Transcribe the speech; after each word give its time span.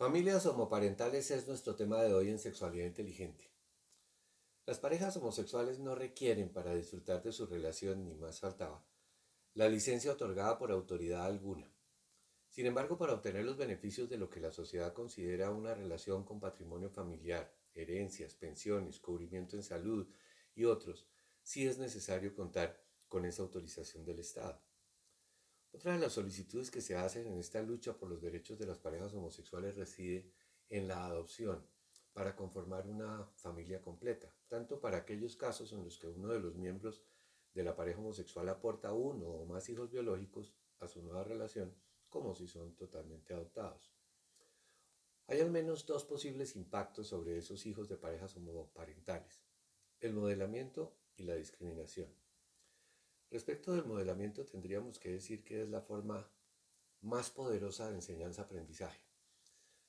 Familias 0.00 0.46
homoparentales 0.46 1.30
es 1.30 1.46
nuestro 1.46 1.76
tema 1.76 2.00
de 2.00 2.14
hoy 2.14 2.30
en 2.30 2.38
Sexualidad 2.38 2.86
Inteligente. 2.86 3.52
Las 4.64 4.78
parejas 4.78 5.14
homosexuales 5.18 5.78
no 5.78 5.94
requieren 5.94 6.48
para 6.48 6.74
disfrutar 6.74 7.22
de 7.22 7.32
su 7.32 7.44
relación, 7.44 8.06
ni 8.06 8.14
más 8.14 8.40
faltaba, 8.40 8.82
la 9.52 9.68
licencia 9.68 10.12
otorgada 10.12 10.56
por 10.56 10.72
autoridad 10.72 11.26
alguna. 11.26 11.70
Sin 12.48 12.64
embargo, 12.64 12.96
para 12.96 13.12
obtener 13.12 13.44
los 13.44 13.58
beneficios 13.58 14.08
de 14.08 14.16
lo 14.16 14.30
que 14.30 14.40
la 14.40 14.52
sociedad 14.52 14.94
considera 14.94 15.50
una 15.50 15.74
relación 15.74 16.24
con 16.24 16.40
patrimonio 16.40 16.88
familiar, 16.88 17.54
herencias, 17.74 18.34
pensiones, 18.34 19.00
cubrimiento 19.00 19.56
en 19.56 19.62
salud 19.62 20.08
y 20.54 20.64
otros, 20.64 21.10
sí 21.42 21.66
es 21.66 21.76
necesario 21.76 22.34
contar 22.34 22.82
con 23.06 23.26
esa 23.26 23.42
autorización 23.42 24.06
del 24.06 24.20
Estado. 24.20 24.62
Otra 25.72 25.92
de 25.92 25.98
las 25.98 26.12
solicitudes 26.12 26.70
que 26.70 26.80
se 26.80 26.96
hacen 26.96 27.26
en 27.26 27.38
esta 27.38 27.62
lucha 27.62 27.96
por 27.96 28.08
los 28.08 28.20
derechos 28.20 28.58
de 28.58 28.66
las 28.66 28.78
parejas 28.78 29.14
homosexuales 29.14 29.76
reside 29.76 30.30
en 30.68 30.88
la 30.88 31.06
adopción 31.06 31.64
para 32.12 32.34
conformar 32.34 32.86
una 32.86 33.24
familia 33.36 33.80
completa, 33.80 34.34
tanto 34.48 34.80
para 34.80 34.98
aquellos 34.98 35.36
casos 35.36 35.72
en 35.72 35.84
los 35.84 35.98
que 35.98 36.08
uno 36.08 36.28
de 36.28 36.40
los 36.40 36.56
miembros 36.56 37.02
de 37.54 37.62
la 37.62 37.76
pareja 37.76 38.00
homosexual 38.00 38.48
aporta 38.48 38.92
uno 38.92 39.26
o 39.26 39.46
más 39.46 39.68
hijos 39.68 39.90
biológicos 39.90 40.52
a 40.80 40.88
su 40.88 41.02
nueva 41.02 41.24
relación, 41.24 41.74
como 42.08 42.34
si 42.34 42.48
son 42.48 42.74
totalmente 42.74 43.32
adoptados. 43.32 43.92
Hay 45.28 45.40
al 45.40 45.50
menos 45.50 45.86
dos 45.86 46.04
posibles 46.04 46.56
impactos 46.56 47.06
sobre 47.06 47.38
esos 47.38 47.64
hijos 47.66 47.88
de 47.88 47.96
parejas 47.96 48.36
homoparentales, 48.36 49.44
el 50.00 50.14
modelamiento 50.14 50.96
y 51.16 51.22
la 51.22 51.36
discriminación. 51.36 52.12
Respecto 53.30 53.72
del 53.72 53.84
modelamiento, 53.84 54.44
tendríamos 54.44 54.98
que 54.98 55.10
decir 55.10 55.44
que 55.44 55.62
es 55.62 55.68
la 55.68 55.80
forma 55.80 56.28
más 57.02 57.30
poderosa 57.30 57.88
de 57.88 57.94
enseñanza-aprendizaje. 57.94 59.00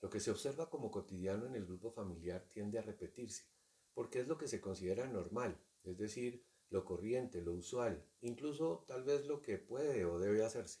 Lo 0.00 0.08
que 0.08 0.20
se 0.20 0.30
observa 0.30 0.70
como 0.70 0.90
cotidiano 0.90 1.46
en 1.46 1.56
el 1.56 1.66
grupo 1.66 1.90
familiar 1.90 2.46
tiende 2.48 2.78
a 2.78 2.82
repetirse, 2.82 3.44
porque 3.92 4.20
es 4.20 4.28
lo 4.28 4.38
que 4.38 4.46
se 4.46 4.60
considera 4.60 5.08
normal, 5.08 5.58
es 5.82 5.98
decir, 5.98 6.44
lo 6.70 6.84
corriente, 6.84 7.42
lo 7.42 7.54
usual, 7.54 8.04
incluso 8.20 8.84
tal 8.86 9.02
vez 9.02 9.26
lo 9.26 9.42
que 9.42 9.58
puede 9.58 10.04
o 10.04 10.18
debe 10.18 10.44
hacerse. 10.44 10.80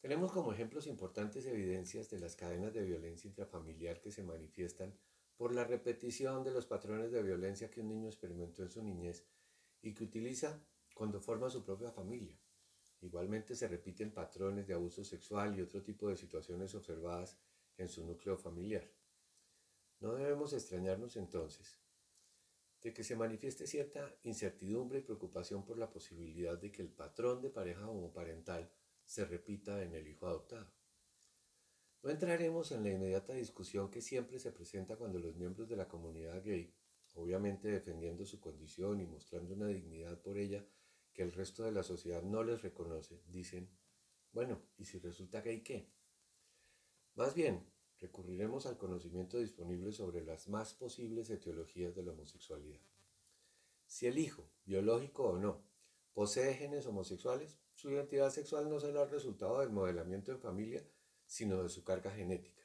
Tenemos 0.00 0.32
como 0.32 0.52
ejemplos 0.52 0.86
importantes 0.86 1.46
evidencias 1.46 2.10
de 2.10 2.18
las 2.18 2.36
cadenas 2.36 2.74
de 2.74 2.82
violencia 2.82 3.28
intrafamiliar 3.28 4.00
que 4.00 4.10
se 4.10 4.22
manifiestan 4.22 4.98
por 5.36 5.54
la 5.54 5.64
repetición 5.64 6.44
de 6.44 6.50
los 6.50 6.66
patrones 6.66 7.10
de 7.12 7.22
violencia 7.22 7.70
que 7.70 7.80
un 7.80 7.88
niño 7.88 8.08
experimentó 8.08 8.62
en 8.62 8.70
su 8.70 8.82
niñez 8.82 9.24
y 9.80 9.94
que 9.94 10.04
utiliza 10.04 10.60
cuando 10.94 11.20
forma 11.20 11.50
su 11.50 11.64
propia 11.64 11.90
familia. 11.90 12.38
Igualmente 13.00 13.54
se 13.54 13.68
repiten 13.68 14.12
patrones 14.12 14.66
de 14.66 14.74
abuso 14.74 15.04
sexual 15.04 15.56
y 15.56 15.62
otro 15.62 15.82
tipo 15.82 16.08
de 16.08 16.16
situaciones 16.16 16.74
observadas 16.74 17.36
en 17.76 17.88
su 17.88 18.06
núcleo 18.06 18.36
familiar. 18.36 18.88
No 20.00 20.14
debemos 20.14 20.52
extrañarnos 20.52 21.16
entonces 21.16 21.82
de 22.82 22.92
que 22.92 23.04
se 23.04 23.14
manifieste 23.14 23.66
cierta 23.66 24.12
incertidumbre 24.24 24.98
y 24.98 25.02
preocupación 25.02 25.64
por 25.64 25.78
la 25.78 25.88
posibilidad 25.88 26.58
de 26.58 26.72
que 26.72 26.82
el 26.82 26.90
patrón 26.90 27.40
de 27.40 27.50
pareja 27.50 27.88
homoparental 27.88 28.70
se 29.04 29.24
repita 29.24 29.82
en 29.82 29.94
el 29.94 30.08
hijo 30.08 30.26
adoptado. 30.26 30.68
No 32.02 32.10
entraremos 32.10 32.72
en 32.72 32.82
la 32.82 32.90
inmediata 32.90 33.32
discusión 33.32 33.88
que 33.88 34.00
siempre 34.00 34.40
se 34.40 34.50
presenta 34.50 34.96
cuando 34.96 35.20
los 35.20 35.36
miembros 35.36 35.68
de 35.68 35.76
la 35.76 35.86
comunidad 35.86 36.42
gay, 36.42 36.74
obviamente 37.14 37.68
defendiendo 37.68 38.26
su 38.26 38.40
condición 38.40 39.00
y 39.00 39.06
mostrando 39.06 39.54
una 39.54 39.68
dignidad 39.68 40.20
por 40.20 40.36
ella, 40.36 40.66
que 41.12 41.22
el 41.22 41.32
resto 41.32 41.62
de 41.62 41.72
la 41.72 41.82
sociedad 41.82 42.22
no 42.22 42.42
les 42.42 42.62
reconoce, 42.62 43.22
dicen, 43.26 43.70
bueno, 44.32 44.62
¿y 44.78 44.86
si 44.86 44.98
resulta 44.98 45.40
gay 45.42 45.62
qué? 45.62 45.92
Más 47.14 47.34
bien, 47.34 47.70
recurriremos 47.98 48.66
al 48.66 48.78
conocimiento 48.78 49.38
disponible 49.38 49.92
sobre 49.92 50.24
las 50.24 50.48
más 50.48 50.74
posibles 50.74 51.28
etiologías 51.30 51.94
de 51.94 52.02
la 52.02 52.12
homosexualidad. 52.12 52.80
Si 53.86 54.06
el 54.06 54.18
hijo, 54.18 54.50
biológico 54.64 55.24
o 55.24 55.38
no, 55.38 55.62
posee 56.14 56.54
genes 56.54 56.86
homosexuales, 56.86 57.58
su 57.74 57.90
identidad 57.90 58.30
sexual 58.30 58.68
no 58.70 58.80
será 58.80 59.02
el 59.02 59.10
resultado 59.10 59.60
del 59.60 59.70
modelamiento 59.70 60.32
en 60.32 60.40
familia, 60.40 60.86
sino 61.26 61.62
de 61.62 61.68
su 61.68 61.84
carga 61.84 62.10
genética. 62.10 62.62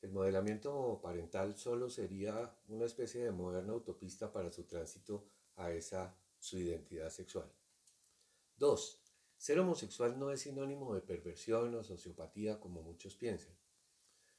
El 0.00 0.10
modelamiento 0.10 1.00
parental 1.00 1.56
solo 1.56 1.88
sería 1.88 2.58
una 2.66 2.86
especie 2.86 3.22
de 3.22 3.30
moderna 3.30 3.72
autopista 3.72 4.32
para 4.32 4.50
su 4.50 4.64
tránsito 4.64 5.28
a 5.54 5.70
esa 5.70 6.16
su 6.42 6.58
identidad 6.58 7.08
sexual. 7.08 7.48
2. 8.56 9.00
Ser 9.36 9.60
homosexual 9.60 10.18
no 10.18 10.32
es 10.32 10.40
sinónimo 10.40 10.92
de 10.92 11.00
perversión 11.00 11.72
o 11.76 11.84
sociopatía 11.84 12.58
como 12.58 12.82
muchos 12.82 13.14
piensan. 13.14 13.56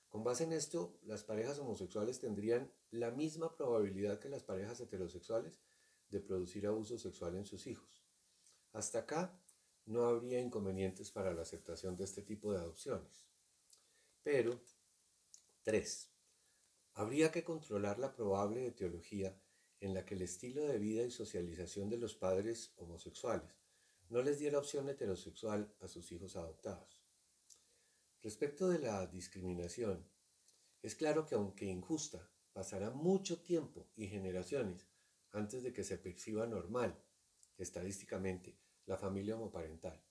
Con 0.09 0.21
base 0.21 0.43
en 0.43 0.51
esto, 0.51 0.99
las 1.03 1.23
parejas 1.23 1.59
homosexuales 1.59 2.19
tendrían 2.19 2.69
la 2.91 3.09
misma 3.09 3.55
probabilidad 3.55 4.19
que 4.19 4.27
las 4.27 4.43
parejas 4.43 4.81
heterosexuales 4.81 5.61
de 6.09 6.19
producir 6.19 6.67
abuso 6.67 6.97
sexual 6.97 7.37
en 7.37 7.45
sus 7.45 7.67
hijos. 7.67 8.05
Hasta 8.73 8.99
acá 8.99 9.39
no 9.85 10.03
habría 10.03 10.41
inconvenientes 10.41 11.09
para 11.09 11.33
la 11.33 11.43
aceptación 11.43 11.95
de 11.95 12.03
este 12.03 12.21
tipo 12.21 12.51
de 12.51 12.59
adopciones. 12.59 13.25
Pero, 14.23 14.59
3. 15.63 16.09
Habría 16.95 17.31
que 17.31 17.45
controlar 17.45 17.97
la 17.97 18.13
probable 18.13 18.67
etiología 18.67 19.41
en 19.83 19.94
la 19.94 20.05
que 20.05 20.16
el 20.16 20.21
estilo 20.21 20.63
de 20.63 20.79
vida 20.79 21.03
y 21.03 21.11
socialización 21.11 21.89
de 21.89 21.97
los 21.97 22.16
padres 22.16 22.71
homosexuales 22.77 23.59
no 24.07 24.21
les 24.21 24.39
diera 24.39 24.57
opción 24.57 24.88
heterosexual 24.88 25.75
a 25.81 25.89
sus 25.89 26.09
hijos 26.13 26.38
adoptados. 26.38 27.03
Respecto 28.21 28.69
de 28.69 28.79
la 28.79 29.05
discriminación, 29.07 30.07
es 30.81 30.95
claro 30.95 31.25
que 31.25 31.35
aunque 31.35 31.66
injusta, 31.66 32.31
pasará 32.53 32.91
mucho 32.91 33.41
tiempo 33.41 33.89
y 33.97 34.07
generaciones 34.07 34.88
antes 35.31 35.63
de 35.63 35.73
que 35.73 35.83
se 35.83 35.97
perciba 35.97 36.47
normal, 36.47 36.97
estadísticamente, 37.57 38.57
la 38.85 38.97
familia 38.97 39.35
homoparental. 39.35 40.01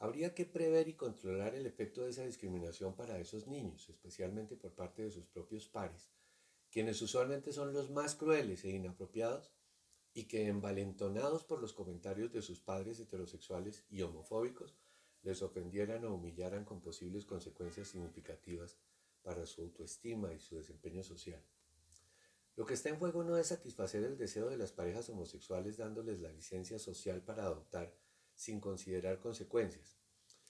Habría 0.00 0.34
que 0.34 0.44
prever 0.44 0.88
y 0.88 0.96
controlar 0.96 1.54
el 1.54 1.64
efecto 1.64 2.02
de 2.02 2.10
esa 2.10 2.26
discriminación 2.26 2.94
para 2.94 3.18
esos 3.18 3.46
niños, 3.46 3.88
especialmente 3.88 4.56
por 4.56 4.74
parte 4.74 5.02
de 5.02 5.10
sus 5.10 5.26
propios 5.26 5.66
pares, 5.66 6.10
quienes 6.74 7.00
usualmente 7.02 7.52
son 7.52 7.72
los 7.72 7.92
más 7.92 8.16
crueles 8.16 8.64
e 8.64 8.70
inapropiados 8.70 9.52
y 10.12 10.24
que 10.24 10.48
envalentonados 10.48 11.44
por 11.44 11.60
los 11.60 11.72
comentarios 11.72 12.32
de 12.32 12.42
sus 12.42 12.58
padres 12.58 12.98
heterosexuales 12.98 13.84
y 13.90 14.02
homofóbicos, 14.02 14.74
les 15.22 15.40
ofendieran 15.42 16.04
o 16.04 16.12
humillaran 16.12 16.64
con 16.64 16.80
posibles 16.80 17.26
consecuencias 17.26 17.86
significativas 17.86 18.76
para 19.22 19.46
su 19.46 19.62
autoestima 19.62 20.32
y 20.32 20.40
su 20.40 20.56
desempeño 20.56 21.04
social. 21.04 21.40
Lo 22.56 22.66
que 22.66 22.74
está 22.74 22.88
en 22.88 22.98
juego 22.98 23.22
no 23.22 23.38
es 23.38 23.46
satisfacer 23.46 24.02
el 24.02 24.18
deseo 24.18 24.50
de 24.50 24.56
las 24.56 24.72
parejas 24.72 25.08
homosexuales 25.10 25.76
dándoles 25.76 26.18
la 26.18 26.32
licencia 26.32 26.80
social 26.80 27.22
para 27.22 27.44
adoptar 27.44 27.94
sin 28.34 28.58
considerar 28.58 29.20
consecuencias, 29.20 29.96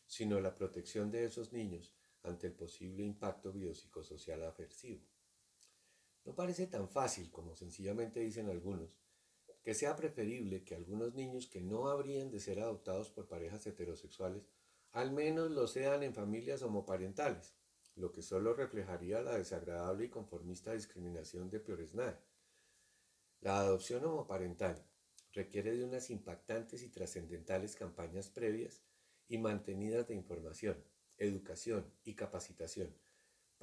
sino 0.06 0.40
la 0.40 0.54
protección 0.54 1.10
de 1.10 1.26
esos 1.26 1.52
niños 1.52 1.92
ante 2.22 2.46
el 2.46 2.54
posible 2.54 3.04
impacto 3.04 3.52
biopsicosocial 3.52 4.42
aversivo. 4.42 5.02
No 6.24 6.34
parece 6.34 6.66
tan 6.66 6.88
fácil 6.88 7.30
como 7.30 7.54
sencillamente 7.54 8.20
dicen 8.20 8.48
algunos, 8.48 8.96
que 9.62 9.74
sea 9.74 9.94
preferible 9.94 10.64
que 10.64 10.74
algunos 10.74 11.14
niños 11.14 11.46
que 11.46 11.60
no 11.60 11.88
habrían 11.88 12.30
de 12.30 12.40
ser 12.40 12.60
adoptados 12.60 13.10
por 13.10 13.28
parejas 13.28 13.66
heterosexuales, 13.66 14.48
al 14.92 15.12
menos 15.12 15.50
lo 15.50 15.66
sean 15.66 16.02
en 16.02 16.14
familias 16.14 16.62
homoparentales, 16.62 17.54
lo 17.96 18.10
que 18.12 18.22
solo 18.22 18.54
reflejaría 18.54 19.20
la 19.22 19.36
desagradable 19.36 20.06
y 20.06 20.10
conformista 20.10 20.72
discriminación 20.72 21.50
de 21.50 21.60
Pioresnade. 21.60 22.18
La 23.40 23.58
adopción 23.58 24.04
homoparental 24.04 24.84
requiere 25.32 25.76
de 25.76 25.84
unas 25.84 26.10
impactantes 26.10 26.82
y 26.82 26.88
trascendentales 26.88 27.76
campañas 27.76 28.28
previas 28.30 28.82
y 29.28 29.38
mantenidas 29.38 30.08
de 30.08 30.14
información, 30.14 30.82
educación 31.18 31.92
y 32.04 32.14
capacitación 32.14 32.94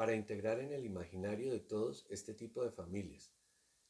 para 0.01 0.15
integrar 0.15 0.59
en 0.59 0.73
el 0.73 0.83
imaginario 0.83 1.51
de 1.51 1.59
todos 1.59 2.07
este 2.09 2.33
tipo 2.33 2.63
de 2.63 2.71
familias, 2.71 3.31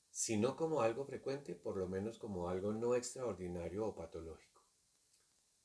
si 0.09 0.35
no 0.35 0.57
como 0.57 0.81
algo 0.81 1.05
frecuente, 1.05 1.55
por 1.55 1.77
lo 1.77 1.87
menos 1.87 2.19
como 2.19 2.49
algo 2.49 2.73
no 2.73 2.95
extraordinario 2.95 3.85
o 3.85 3.95
patológico. 3.95 4.61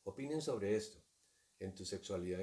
Opinen 0.05 0.41
sobre 0.41 0.77
esto 0.77 1.03
en 1.59 1.75
tu 1.75 1.85
sexualidad. 1.85 2.43